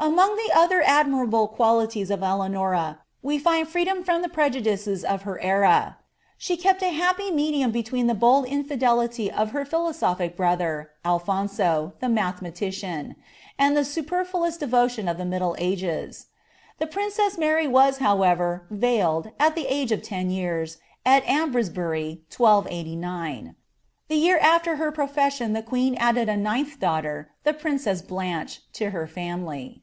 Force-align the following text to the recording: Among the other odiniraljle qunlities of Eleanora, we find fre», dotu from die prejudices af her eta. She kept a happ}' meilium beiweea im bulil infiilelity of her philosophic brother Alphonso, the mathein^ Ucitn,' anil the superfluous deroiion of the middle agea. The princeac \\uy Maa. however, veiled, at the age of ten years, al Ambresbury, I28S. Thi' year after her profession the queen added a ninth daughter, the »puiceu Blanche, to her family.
Among 0.00 0.34
the 0.36 0.50
other 0.54 0.82
odiniraljle 0.82 1.56
qunlities 1.56 2.10
of 2.10 2.22
Eleanora, 2.22 2.98
we 3.22 3.38
find 3.38 3.66
fre», 3.66 3.86
dotu 3.86 4.04
from 4.04 4.20
die 4.20 4.28
prejudices 4.28 5.02
af 5.02 5.22
her 5.22 5.38
eta. 5.40 5.96
She 6.36 6.58
kept 6.58 6.82
a 6.82 6.90
happ}' 6.92 7.32
meilium 7.32 7.72
beiweea 7.72 8.10
im 8.10 8.16
bulil 8.18 8.44
infiilelity 8.44 9.30
of 9.30 9.52
her 9.52 9.64
philosophic 9.64 10.36
brother 10.36 10.90
Alphonso, 11.06 11.94
the 12.00 12.08
mathein^ 12.08 12.52
Ucitn,' 12.52 13.14
anil 13.58 13.74
the 13.76 13.84
superfluous 13.84 14.58
deroiion 14.58 15.10
of 15.10 15.16
the 15.16 15.24
middle 15.24 15.56
agea. 15.58 16.24
The 16.80 16.86
princeac 16.86 17.38
\\uy 17.38 17.66
Maa. 17.70 17.92
however, 18.04 18.66
veiled, 18.70 19.30
at 19.38 19.54
the 19.54 19.66
age 19.68 19.92
of 19.92 20.02
ten 20.02 20.28
years, 20.28 20.78
al 21.06 21.22
Ambresbury, 21.22 22.22
I28S. 22.30 23.54
Thi' 24.08 24.14
year 24.16 24.38
after 24.42 24.76
her 24.76 24.92
profession 24.92 25.54
the 25.54 25.62
queen 25.62 25.94
added 25.94 26.28
a 26.28 26.36
ninth 26.36 26.78
daughter, 26.78 27.30
the 27.44 27.54
»puiceu 27.54 28.06
Blanche, 28.06 28.60
to 28.74 28.90
her 28.90 29.06
family. 29.06 29.80